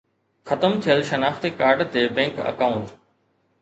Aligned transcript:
ختم 0.47 0.77
ٿيل 0.85 1.03
شناختي 1.11 1.53
ڪارڊ 1.61 1.87
تي 1.93 2.09
بينڪ 2.19 2.45
اڪائونٽ 2.51 2.95